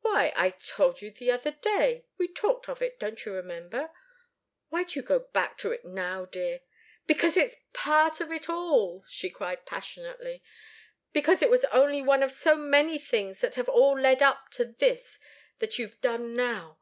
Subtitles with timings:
[0.00, 3.92] "Why I told you the other day we talked of it, don't you remember?
[4.70, 6.62] Why do you go back to it now, dear?"
[7.06, 10.42] "Because it's part of it all," she cried, passionately.
[11.12, 14.64] "Because it was only one of so many things that have all led up to
[14.64, 15.20] this
[15.60, 16.76] that you've done now.